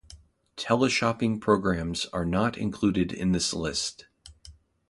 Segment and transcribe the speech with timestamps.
[0.57, 4.07] Teleshopping programs are not included in this list.